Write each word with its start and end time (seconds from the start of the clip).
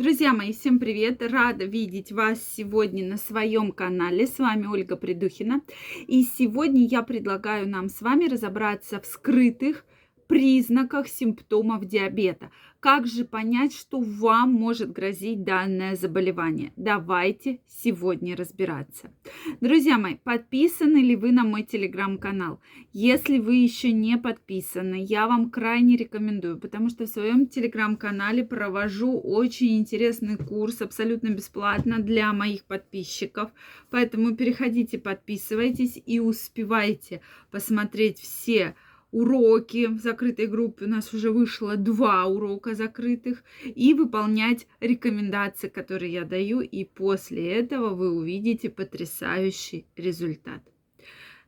Друзья 0.00 0.32
мои, 0.32 0.54
всем 0.54 0.78
привет! 0.78 1.20
Рада 1.20 1.66
видеть 1.66 2.10
вас 2.10 2.40
сегодня 2.56 3.04
на 3.04 3.18
своем 3.18 3.70
канале. 3.70 4.26
С 4.26 4.38
вами 4.38 4.66
Ольга 4.66 4.96
Придухина. 4.96 5.60
И 6.06 6.22
сегодня 6.22 6.86
я 6.86 7.02
предлагаю 7.02 7.68
нам 7.68 7.90
с 7.90 8.00
вами 8.00 8.26
разобраться 8.26 8.98
в 8.98 9.04
скрытых 9.04 9.84
признаках 10.30 11.08
симптомов 11.08 11.84
диабета. 11.86 12.52
Как 12.78 13.04
же 13.08 13.24
понять, 13.24 13.74
что 13.74 13.98
вам 13.98 14.52
может 14.52 14.92
грозить 14.92 15.42
данное 15.42 15.96
заболевание? 15.96 16.72
Давайте 16.76 17.58
сегодня 17.66 18.36
разбираться. 18.36 19.12
Друзья 19.60 19.98
мои, 19.98 20.14
подписаны 20.14 20.98
ли 20.98 21.16
вы 21.16 21.32
на 21.32 21.42
мой 21.42 21.64
телеграм-канал? 21.64 22.60
Если 22.92 23.40
вы 23.40 23.56
еще 23.56 23.90
не 23.90 24.16
подписаны, 24.16 25.04
я 25.04 25.26
вам 25.26 25.50
крайне 25.50 25.96
рекомендую, 25.96 26.60
потому 26.60 26.90
что 26.90 27.06
в 27.06 27.10
своем 27.10 27.48
телеграм-канале 27.48 28.44
провожу 28.44 29.18
очень 29.18 29.78
интересный 29.78 30.36
курс 30.36 30.80
абсолютно 30.80 31.30
бесплатно 31.30 31.98
для 31.98 32.32
моих 32.32 32.64
подписчиков. 32.66 33.50
Поэтому 33.90 34.36
переходите, 34.36 34.96
подписывайтесь 34.96 36.00
и 36.06 36.20
успевайте 36.20 37.20
посмотреть 37.50 38.20
все 38.20 38.76
уроки 39.12 39.86
в 39.86 39.98
закрытой 39.98 40.46
группе. 40.46 40.84
У 40.84 40.88
нас 40.88 41.12
уже 41.12 41.30
вышло 41.30 41.76
два 41.76 42.26
урока 42.26 42.74
закрытых. 42.74 43.42
И 43.64 43.94
выполнять 43.94 44.66
рекомендации, 44.80 45.68
которые 45.68 46.12
я 46.12 46.24
даю. 46.24 46.60
И 46.60 46.84
после 46.84 47.52
этого 47.54 47.94
вы 47.94 48.12
увидите 48.12 48.70
потрясающий 48.70 49.86
результат. 49.96 50.62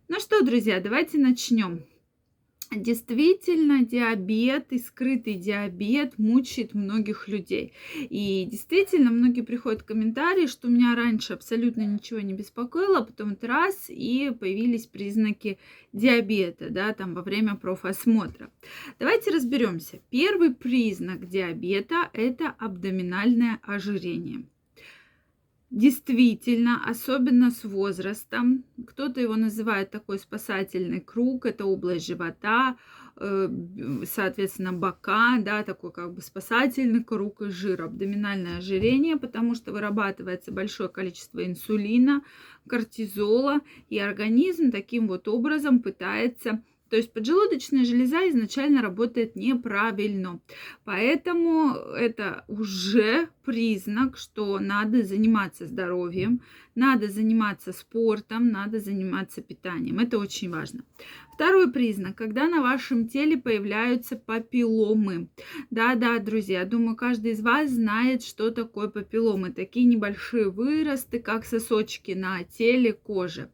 Ну 0.08 0.20
что, 0.20 0.42
друзья, 0.42 0.80
давайте 0.80 1.18
начнем. 1.18 1.84
Действительно, 2.74 3.84
диабет 3.84 4.72
и 4.72 4.78
скрытый 4.78 5.34
диабет 5.34 6.18
мучает 6.18 6.72
многих 6.72 7.28
людей. 7.28 7.74
И 7.94 8.46
действительно, 8.50 9.10
многие 9.10 9.42
приходят 9.42 9.82
в 9.82 9.84
комментарии, 9.84 10.46
что 10.46 10.68
меня 10.68 10.94
раньше 10.94 11.34
абсолютно 11.34 11.82
ничего 11.82 12.20
не 12.20 12.32
беспокоило, 12.32 12.98
а 12.98 13.04
потом 13.04 13.32
это 13.32 13.46
раз, 13.46 13.86
и 13.88 14.32
появились 14.38 14.86
признаки 14.86 15.58
диабета, 15.92 16.70
да, 16.70 16.94
там 16.94 17.14
во 17.14 17.22
время 17.22 17.56
профосмотра. 17.56 18.50
Давайте 18.98 19.30
разберемся. 19.30 20.00
Первый 20.08 20.54
признак 20.54 21.28
диабета– 21.28 22.08
это 22.14 22.54
абдоминальное 22.58 23.60
ожирение. 23.62 24.46
Действительно, 25.72 26.84
особенно 26.86 27.50
с 27.50 27.64
возрастом, 27.64 28.64
кто-то 28.86 29.22
его 29.22 29.36
называет 29.36 29.90
такой 29.90 30.18
спасательный 30.18 31.00
круг, 31.00 31.46
это 31.46 31.64
область 31.64 32.06
живота, 32.06 32.76
э, 33.16 33.48
соответственно, 34.04 34.74
бока, 34.74 35.38
да, 35.40 35.62
такой 35.62 35.90
как 35.90 36.12
бы 36.12 36.20
спасательный 36.20 37.02
круг 37.02 37.40
из 37.40 37.54
жира, 37.54 37.86
абдоминальное 37.86 38.58
ожирение, 38.58 39.16
потому 39.16 39.54
что 39.54 39.72
вырабатывается 39.72 40.52
большое 40.52 40.90
количество 40.90 41.42
инсулина, 41.42 42.22
кортизола, 42.68 43.60
и 43.88 43.98
организм 43.98 44.70
таким 44.72 45.08
вот 45.08 45.26
образом 45.26 45.80
пытается 45.80 46.62
то 46.92 46.98
есть 46.98 47.14
поджелудочная 47.14 47.86
железа 47.86 48.28
изначально 48.28 48.82
работает 48.82 49.34
неправильно. 49.34 50.40
Поэтому 50.84 51.72
это 51.96 52.44
уже 52.48 53.30
признак, 53.46 54.18
что 54.18 54.58
надо 54.58 55.02
заниматься 55.02 55.66
здоровьем, 55.66 56.42
надо 56.74 57.08
заниматься 57.08 57.72
спортом, 57.72 58.50
надо 58.50 58.78
заниматься 58.78 59.40
питанием. 59.40 60.00
Это 60.00 60.18
очень 60.18 60.50
важно. 60.50 60.84
Второй 61.32 61.72
признак, 61.72 62.14
когда 62.14 62.46
на 62.46 62.60
вашем 62.60 63.08
теле 63.08 63.38
появляются 63.38 64.16
папилломы. 64.16 65.28
Да-да, 65.70 66.18
друзья, 66.18 66.66
думаю, 66.66 66.94
каждый 66.94 67.32
из 67.32 67.40
вас 67.40 67.70
знает, 67.70 68.22
что 68.22 68.50
такое 68.50 68.88
папилломы. 68.88 69.50
Такие 69.50 69.86
небольшие 69.86 70.50
выросты, 70.50 71.20
как 71.20 71.46
сосочки 71.46 72.12
на 72.12 72.44
теле 72.44 72.92
кожи. 72.92 73.48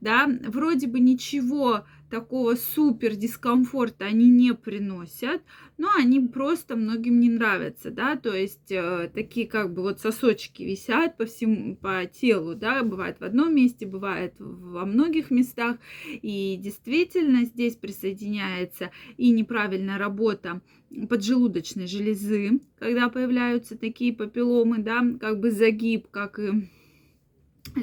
Да, 0.00 0.28
вроде 0.46 0.86
бы 0.86 1.00
ничего 1.00 1.84
такого 2.10 2.54
супер 2.54 3.16
дискомфорта 3.16 4.06
они 4.06 4.28
не 4.28 4.54
приносят, 4.54 5.42
но 5.78 5.88
они 5.96 6.20
просто 6.20 6.76
многим 6.76 7.20
не 7.20 7.28
нравятся, 7.28 7.90
да, 7.90 8.16
то 8.16 8.34
есть 8.34 8.70
э, 8.70 9.10
такие 9.12 9.46
как 9.46 9.72
бы 9.74 9.82
вот 9.82 10.00
сосочки 10.00 10.62
висят 10.62 11.16
по 11.16 11.26
всему, 11.26 11.76
по 11.76 12.06
телу, 12.06 12.54
да, 12.54 12.82
бывает 12.82 13.20
в 13.20 13.24
одном 13.24 13.54
месте, 13.54 13.86
бывает 13.86 14.34
во 14.38 14.84
многих 14.84 15.30
местах, 15.30 15.76
и 16.10 16.56
действительно 16.60 17.44
здесь 17.44 17.76
присоединяется 17.76 18.90
и 19.16 19.30
неправильная 19.30 19.98
работа 19.98 20.60
поджелудочной 21.08 21.86
железы, 21.86 22.60
когда 22.78 23.08
появляются 23.08 23.76
такие 23.76 24.12
папилломы, 24.12 24.78
да, 24.78 25.04
как 25.20 25.40
бы 25.40 25.50
загиб, 25.50 26.08
как 26.10 26.38
и 26.38 26.68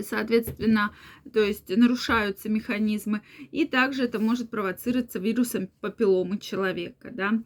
соответственно, 0.01 0.95
то 1.31 1.41
есть 1.41 1.69
нарушаются 1.75 2.49
механизмы, 2.49 3.21
и 3.51 3.65
также 3.65 4.03
это 4.03 4.19
может 4.19 4.49
провоцироваться 4.49 5.19
вирусом 5.19 5.69
папилломы 5.81 6.39
человека, 6.39 7.11
да. 7.11 7.43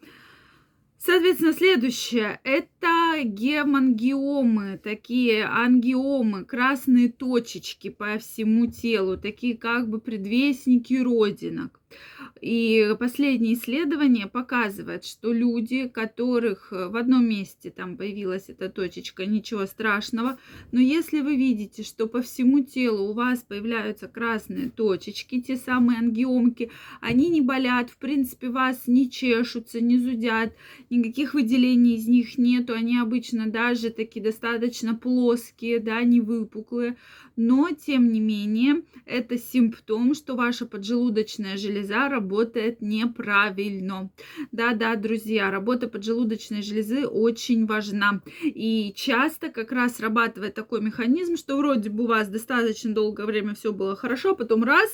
Соответственно, 1.00 1.52
следующее– 1.52 2.40
это 2.44 3.22
гемангиомы, 3.22 4.80
такие 4.82 5.44
ангиомы, 5.44 6.44
красные 6.44 7.08
точечки 7.12 7.88
по 7.88 8.18
всему 8.18 8.66
телу, 8.66 9.16
такие 9.16 9.56
как 9.56 9.88
бы 9.88 10.00
предвестники 10.00 10.94
родинок. 10.94 11.80
И 12.40 12.94
последнее 12.98 13.54
исследование 13.54 14.26
показывает, 14.28 15.04
что 15.04 15.32
люди, 15.32 15.88
которых 15.88 16.70
в 16.70 16.96
одном 16.96 17.28
месте 17.28 17.70
там 17.70 17.96
появилась 17.96 18.48
эта 18.48 18.68
точечка, 18.68 19.26
ничего 19.26 19.66
страшного, 19.66 20.38
но 20.70 20.80
если 20.80 21.20
вы 21.20 21.36
видите, 21.36 21.82
что 21.82 22.06
по 22.06 22.22
всему 22.22 22.60
телу 22.60 23.10
у 23.10 23.12
вас 23.12 23.40
появляются 23.40 24.06
красные 24.06 24.70
точечки, 24.70 25.40
те 25.40 25.56
самые 25.56 25.98
ангиомки, 25.98 26.70
они 27.00 27.28
не 27.28 27.40
болят, 27.40 27.90
в 27.90 27.96
принципе, 27.96 28.50
вас 28.50 28.86
не 28.86 29.10
чешутся, 29.10 29.80
не 29.80 29.98
зудят, 29.98 30.54
никаких 30.90 31.34
выделений 31.34 31.96
из 31.96 32.06
них 32.06 32.38
нету, 32.38 32.74
они 32.74 32.98
обычно 32.98 33.50
даже 33.50 33.90
такие 33.90 34.22
достаточно 34.22 34.94
плоские, 34.94 35.80
да, 35.80 36.02
не 36.02 36.20
выпуклые, 36.20 36.96
но 37.36 37.68
тем 37.70 38.12
не 38.12 38.20
менее 38.20 38.82
это 39.06 39.38
симптом, 39.38 40.14
что 40.14 40.36
ваша 40.36 40.66
поджелудочная 40.66 41.56
железа 41.56 42.08
работает 42.08 42.27
неправильно. 42.80 44.10
Да-да, 44.52 44.96
друзья, 44.96 45.50
работа 45.50 45.88
поджелудочной 45.88 46.62
железы 46.62 47.06
очень 47.06 47.66
важна. 47.66 48.22
И 48.42 48.92
часто 48.96 49.48
как 49.48 49.72
раз 49.72 49.96
срабатывает 49.96 50.54
такой 50.54 50.80
механизм, 50.80 51.36
что 51.36 51.56
вроде 51.56 51.90
бы 51.90 52.04
у 52.04 52.06
вас 52.06 52.28
достаточно 52.28 52.92
долгое 52.92 53.26
время 53.26 53.54
все 53.54 53.72
было 53.72 53.96
хорошо, 53.96 54.34
потом 54.34 54.64
раз, 54.64 54.92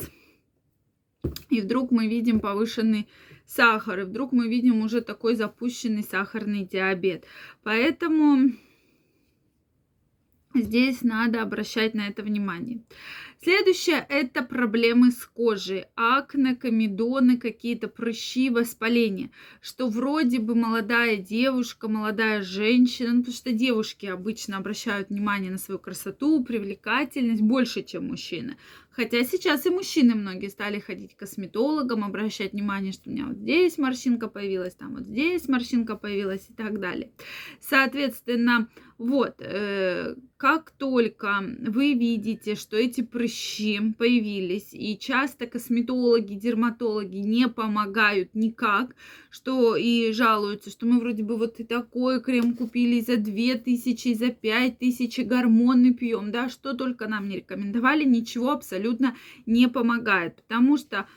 и 1.50 1.60
вдруг 1.60 1.90
мы 1.90 2.06
видим 2.06 2.40
повышенный 2.40 3.08
сахар, 3.46 4.00
и 4.00 4.04
вдруг 4.04 4.32
мы 4.32 4.48
видим 4.48 4.82
уже 4.82 5.00
такой 5.00 5.36
запущенный 5.36 6.02
сахарный 6.02 6.64
диабет. 6.64 7.24
Поэтому 7.62 8.52
Здесь 10.54 11.02
надо 11.02 11.42
обращать 11.42 11.94
на 11.94 12.06
это 12.06 12.22
внимание. 12.22 12.80
Следующее– 13.42 14.06
это 14.08 14.42
проблемы 14.42 15.10
с 15.10 15.26
кожей. 15.26 15.86
Акне, 15.96 16.54
комедоны, 16.54 17.36
какие-то 17.36 17.88
прыщи, 17.88 18.48
воспаления. 18.50 19.30
Что 19.60 19.88
вроде 19.88 20.38
бы 20.38 20.54
молодая 20.54 21.16
девушка, 21.16 21.88
молодая 21.88 22.42
женщина, 22.42 23.12
ну, 23.12 23.18
потому 23.18 23.36
что 23.36 23.52
девушки 23.52 24.06
обычно 24.06 24.56
обращают 24.56 25.10
внимание 25.10 25.50
на 25.50 25.58
свою 25.58 25.78
красоту, 25.78 26.42
привлекательность 26.42 27.42
больше, 27.42 27.82
чем 27.82 28.06
мужчины. 28.06 28.56
Хотя 28.96 29.24
сейчас 29.24 29.66
и 29.66 29.70
мужчины 29.70 30.14
многие 30.14 30.48
стали 30.48 30.78
ходить 30.78 31.16
к 31.16 31.18
косметологам, 31.18 32.04
обращать 32.04 32.52
внимание, 32.52 32.92
что 32.92 33.10
у 33.10 33.12
меня 33.12 33.26
вот 33.26 33.36
здесь 33.38 33.76
морщинка 33.76 34.28
появилась, 34.28 34.74
там 34.74 34.94
вот 34.94 35.02
здесь 35.02 35.48
морщинка 35.48 35.96
появилась 35.96 36.46
и 36.48 36.54
так 36.54 36.78
далее. 36.78 37.10
Соответственно, 37.60 38.68
вот, 38.98 39.34
э, 39.40 40.14
как 40.36 40.70
только 40.70 41.42
вы 41.60 41.94
видите, 41.94 42.54
что 42.54 42.76
эти 42.76 43.00
прыщи 43.00 43.80
появились, 43.98 44.68
и 44.72 44.96
часто 44.98 45.46
косметологи, 45.46 46.34
дерматологи 46.34 47.16
не 47.16 47.48
помогают 47.48 48.34
никак, 48.34 48.94
что 49.30 49.74
и 49.74 50.12
жалуются, 50.12 50.70
что 50.70 50.86
мы 50.86 51.00
вроде 51.00 51.24
бы 51.24 51.36
вот 51.36 51.58
и 51.60 51.64
такой 51.64 52.22
крем 52.22 52.54
купили 52.54 53.00
за 53.00 53.16
2000, 53.16 54.14
за 54.14 54.30
5000, 54.30 55.24
гормоны 55.24 55.92
пьем, 55.92 56.30
да, 56.30 56.48
что 56.48 56.74
только 56.74 57.08
нам 57.08 57.28
не 57.28 57.36
рекомендовали, 57.36 58.04
ничего 58.04 58.52
абсолютно 58.52 59.16
не 59.46 59.68
помогает, 59.68 60.36
потому 60.36 60.76
что 60.76 61.08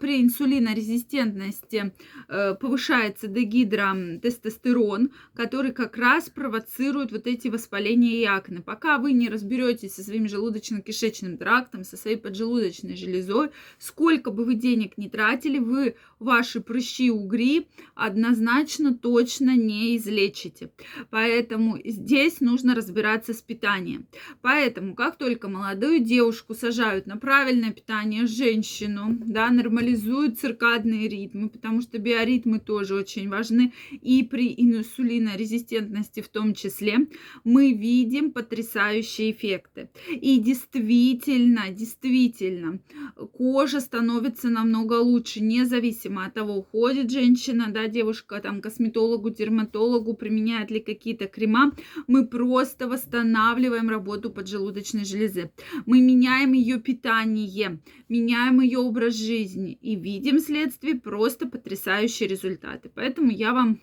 при 0.00 0.20
инсулинорезистентности 0.20 1.92
э, 2.28 2.54
повышается 2.54 3.28
дегидротестостерон, 3.28 5.12
который 5.34 5.72
как 5.72 5.96
раз 5.96 6.28
провоцирует 6.28 7.12
вот 7.12 7.26
эти 7.26 7.48
воспаления 7.48 8.20
и 8.20 8.24
акне. 8.24 8.60
Пока 8.60 8.98
вы 8.98 9.12
не 9.12 9.28
разберетесь 9.28 9.94
со 9.94 10.02
своим 10.02 10.24
желудочно-кишечным 10.24 11.36
трактом, 11.36 11.84
со 11.84 11.96
своей 11.96 12.16
поджелудочной 12.16 12.96
железой, 12.96 13.50
сколько 13.78 14.30
бы 14.30 14.44
вы 14.44 14.54
денег 14.54 14.98
не 14.98 15.08
тратили, 15.08 15.58
вы 15.58 15.94
ваши 16.18 16.60
прыщи, 16.60 17.10
угри 17.10 17.68
однозначно 17.94 18.94
точно 18.94 19.56
не 19.56 19.96
излечите. 19.96 20.72
Поэтому 21.10 21.78
здесь 21.84 22.40
нужно 22.40 22.74
разбираться 22.74 23.32
с 23.32 23.40
питанием. 23.40 24.06
Поэтому, 24.42 24.94
как 24.94 25.16
только 25.16 25.48
молодую 25.48 26.00
девушку 26.00 26.54
сажают 26.54 27.06
на 27.06 27.16
правильное 27.16 27.72
питание, 27.72 28.26
женщину, 28.26 29.16
да, 29.26 29.50
нормализуют 29.60 30.38
циркадные 30.38 31.08
ритмы, 31.08 31.50
потому 31.50 31.82
что 31.82 31.98
биоритмы 31.98 32.60
тоже 32.60 32.94
очень 32.94 33.28
важны, 33.28 33.72
и 33.90 34.22
при 34.22 34.54
инсулинорезистентности 34.56 36.20
в 36.20 36.28
том 36.28 36.54
числе, 36.54 37.06
мы 37.44 37.72
видим 37.72 38.32
потрясающие 38.32 39.32
эффекты. 39.32 39.90
И 40.08 40.38
действительно, 40.38 41.70
действительно, 41.70 42.80
кожа 43.26 43.80
становится 43.80 44.48
намного 44.48 44.94
лучше, 44.94 45.40
независимо 45.40 46.26
от 46.26 46.34
того, 46.34 46.56
уходит 46.56 47.10
женщина, 47.10 47.66
да, 47.68 47.88
девушка 47.88 48.40
там 48.40 48.60
косметологу, 48.60 49.30
дерматологу, 49.30 50.14
применяет 50.14 50.70
ли 50.70 50.80
какие-то 50.80 51.26
крема, 51.26 51.72
мы 52.06 52.26
просто 52.26 52.88
восстанавливаем 52.88 53.88
работу 53.88 54.30
поджелудочной 54.30 55.04
железы. 55.04 55.50
Мы 55.86 56.00
меняем 56.00 56.52
ее 56.52 56.78
питание, 56.78 57.80
меняем 58.08 58.60
ее 58.60 58.78
образ 58.78 59.14
жизни 59.14 59.72
и 59.72 59.96
видим 59.96 60.38
следствие 60.38 60.94
просто 60.94 61.46
потрясающие 61.46 62.28
результаты. 62.28 62.90
Поэтому 62.94 63.30
я 63.30 63.52
вам 63.52 63.80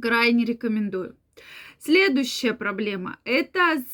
крайне 0.00 0.44
рекомендую. 0.44 1.16
Следующая 1.78 2.54
проблема– 2.54 3.18
это 3.24 3.84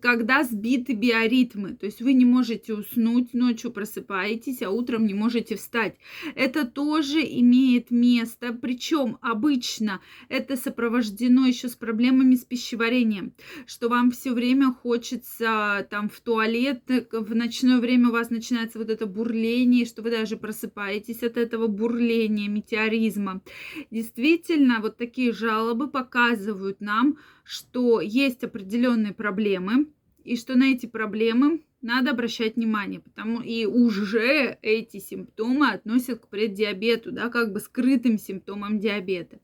когда 0.00 0.44
сбиты 0.44 0.94
биоритмы, 0.94 1.74
то 1.74 1.86
есть 1.86 2.02
вы 2.02 2.12
не 2.12 2.24
можете 2.24 2.74
уснуть, 2.74 3.34
ночью 3.34 3.70
просыпаетесь, 3.70 4.62
а 4.62 4.70
утром 4.70 5.06
не 5.06 5.14
можете 5.14 5.56
встать. 5.56 5.96
Это 6.34 6.64
тоже 6.64 7.20
имеет 7.20 7.90
место, 7.90 8.52
причем 8.52 9.18
обычно 9.20 10.00
это 10.28 10.56
сопровождено 10.56 11.46
еще 11.46 11.68
с 11.68 11.74
проблемами 11.74 12.34
с 12.34 12.44
пищеварением, 12.44 13.34
что 13.66 13.88
вам 13.88 14.10
все 14.10 14.32
время 14.32 14.72
хочется 14.72 15.86
там 15.90 16.08
в 16.08 16.20
туалет, 16.20 16.82
в 17.12 17.34
ночное 17.34 17.80
время 17.80 18.08
у 18.08 18.12
вас 18.12 18.30
начинается 18.30 18.78
вот 18.78 18.90
это 18.90 19.06
бурление, 19.06 19.84
что 19.84 20.02
вы 20.02 20.10
даже 20.10 20.36
просыпаетесь 20.36 21.22
от 21.22 21.36
этого 21.36 21.66
бурления, 21.66 22.48
метеоризма. 22.48 23.42
Действительно, 23.90 24.80
вот 24.80 24.96
такие 24.96 25.32
жалобы 25.32 25.88
показывают 25.88 26.80
нам, 26.80 27.18
что 27.44 28.00
есть 28.00 28.42
определенные 28.42 29.12
проблемы, 29.12 29.86
и 30.24 30.36
что 30.36 30.56
на 30.56 30.72
эти 30.72 30.86
проблемы 30.86 31.60
надо 31.82 32.12
обращать 32.12 32.56
внимание, 32.56 32.98
потому 32.98 33.42
и 33.42 33.66
уже 33.66 34.58
эти 34.62 34.98
симптомы 34.98 35.68
относят 35.68 36.20
к 36.20 36.28
преддиабету, 36.28 37.12
да, 37.12 37.28
как 37.28 37.52
бы 37.52 37.60
скрытым 37.60 38.18
симптомам 38.18 38.80
диабета. 38.80 39.38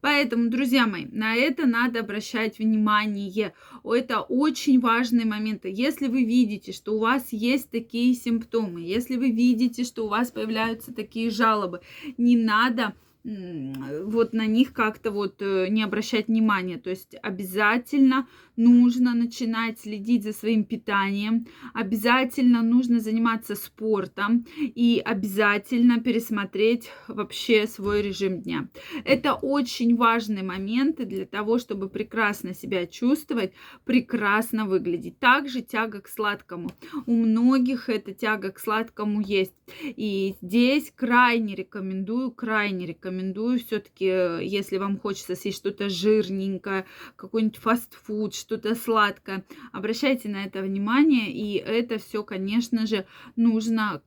Поэтому, 0.00 0.50
друзья 0.50 0.86
мои, 0.86 1.06
на 1.06 1.34
это 1.34 1.66
надо 1.66 1.98
обращать 1.98 2.60
внимание. 2.60 3.54
Это 3.82 4.20
очень 4.20 4.78
важные 4.78 5.26
моменты. 5.26 5.68
Если 5.68 6.06
вы 6.06 6.22
видите, 6.24 6.70
что 6.70 6.94
у 6.94 7.00
вас 7.00 7.32
есть 7.32 7.70
такие 7.70 8.14
симптомы, 8.14 8.82
если 8.82 9.16
вы 9.16 9.32
видите, 9.32 9.82
что 9.82 10.06
у 10.06 10.08
вас 10.08 10.30
появляются 10.30 10.94
такие 10.94 11.30
жалобы, 11.30 11.80
не 12.16 12.36
надо 12.36 12.94
вот 13.22 14.32
на 14.32 14.46
них 14.46 14.72
как-то 14.72 15.10
вот 15.10 15.42
э, 15.42 15.68
не 15.68 15.82
обращать 15.82 16.28
внимания. 16.28 16.78
То 16.78 16.90
есть 16.90 17.14
обязательно 17.22 18.26
нужно 18.56 19.14
начинать 19.14 19.80
следить 19.80 20.24
за 20.24 20.32
своим 20.32 20.64
питанием, 20.64 21.46
обязательно 21.74 22.62
нужно 22.62 23.00
заниматься 23.00 23.54
спортом 23.54 24.46
и 24.58 25.02
обязательно 25.04 26.00
пересмотреть 26.00 26.90
вообще 27.08 27.66
свой 27.66 28.02
режим 28.02 28.40
дня. 28.40 28.68
Это 29.04 29.34
очень 29.34 29.96
важные 29.96 30.42
моменты 30.42 31.04
для 31.04 31.26
того, 31.26 31.58
чтобы 31.58 31.88
прекрасно 31.88 32.54
себя 32.54 32.86
чувствовать, 32.86 33.52
прекрасно 33.84 34.64
выглядеть. 34.64 35.18
Также 35.18 35.60
тяга 35.60 36.00
к 36.00 36.08
сладкому. 36.08 36.70
У 37.06 37.12
многих 37.12 37.88
эта 37.88 38.12
тяга 38.12 38.50
к 38.50 38.58
сладкому 38.58 39.20
есть. 39.20 39.54
И 39.84 40.36
здесь 40.40 40.92
крайне 40.94 41.54
рекомендую, 41.54 42.30
крайне 42.30 42.86
рекомендую 42.86 43.09
все-таки, 43.58 44.04
если 44.04 44.78
вам 44.78 44.98
хочется 44.98 45.34
съесть 45.34 45.58
что-то 45.58 45.88
жирненькое, 45.88 46.86
какой-нибудь 47.16 47.58
фастфуд, 47.58 48.34
что-то 48.34 48.74
сладкое. 48.74 49.44
Обращайте 49.72 50.28
на 50.28 50.44
это 50.44 50.62
внимание, 50.62 51.32
и 51.32 51.54
это 51.54 51.98
все, 51.98 52.22
конечно 52.22 52.86
же, 52.86 53.06
нужно 53.36 54.02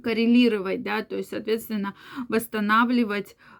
коррелировать, 0.00 0.82
да, 0.82 1.02
то 1.02 1.16
есть, 1.16 1.30
соответственно, 1.30 1.94
восстанавливать 2.28 3.36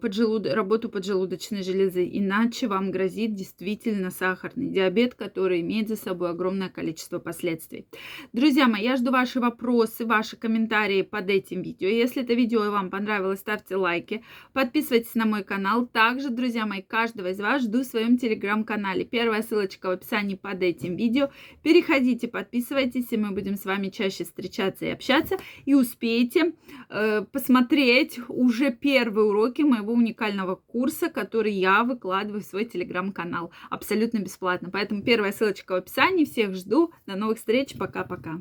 поджелуд... 0.00 0.46
работу 0.46 0.88
поджелудочной 0.88 1.62
железы, 1.62 2.08
иначе 2.10 2.66
вам 2.66 2.90
грозит 2.90 3.34
действительно 3.34 4.10
сахарный 4.10 4.68
диабет, 4.68 5.14
который 5.14 5.60
имеет 5.60 5.88
за 5.88 5.96
собой 5.96 6.30
огромное 6.30 6.68
количество 6.68 7.18
последствий. 7.18 7.86
Друзья 8.32 8.66
мои, 8.68 8.82
я 8.82 8.96
жду 8.96 9.10
ваши 9.10 9.40
вопросы, 9.40 10.06
ваши 10.06 10.36
комментарии 10.36 11.02
под 11.02 11.28
этим 11.28 11.62
видео. 11.62 11.88
Если 11.88 12.22
это 12.22 12.34
видео 12.34 12.70
вам 12.70 12.90
понравилось, 12.90 13.40
ставьте 13.40 13.76
лайки, 13.76 14.24
подписывайтесь 14.52 15.14
на 15.14 15.26
мой 15.26 15.44
канал. 15.44 15.86
Также, 15.86 16.30
друзья 16.30 16.66
мои, 16.66 16.82
каждого 16.82 17.28
из 17.28 17.40
вас 17.40 17.62
жду 17.62 17.80
в 17.80 17.84
своем 17.84 18.16
телеграм-канале. 18.16 19.04
Первая 19.04 19.42
ссылочка 19.42 19.88
в 19.88 19.90
описании 19.90 20.36
под 20.36 20.62
этим 20.62 20.96
видео. 20.96 21.30
Переходите, 21.62 22.28
подписывайтесь, 22.28 23.08
и 23.10 23.16
мы 23.16 23.32
будем 23.32 23.56
с 23.56 23.64
вами 23.64 23.88
чаще 23.88 24.24
встречаться 24.24 24.86
и 24.86 24.90
общаться. 24.90 25.36
И 25.66 25.74
успеете 25.74 26.54
э, 26.88 27.22
посмотреть 27.30 28.18
уже 28.28 28.70
первые 28.72 29.24
уроки 29.50 29.62
моего 29.62 29.92
уникального 29.92 30.54
курса, 30.54 31.08
который 31.08 31.52
я 31.52 31.82
выкладываю 31.82 32.40
в 32.40 32.44
свой 32.46 32.64
телеграм-канал 32.64 33.50
абсолютно 33.68 34.18
бесплатно. 34.18 34.70
Поэтому 34.70 35.02
первая 35.02 35.32
ссылочка 35.32 35.72
в 35.72 35.76
описании. 35.76 36.24
Всех 36.24 36.54
жду. 36.54 36.92
До 37.06 37.16
новых 37.16 37.38
встреч. 37.38 37.76
Пока-пока. 37.76 38.40